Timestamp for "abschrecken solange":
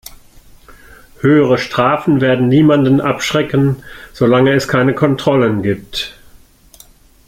3.01-4.53